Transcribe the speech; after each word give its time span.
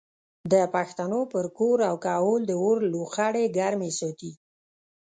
د 0.51 0.53
پښتنو 0.75 1.21
پر 1.33 1.45
کور 1.57 1.77
او 1.89 1.95
کهول 2.05 2.41
د 2.47 2.51
اور 2.63 2.77
لوخړې 2.93 3.45
ګرمې 3.57 3.91
ساتي. 3.99 4.31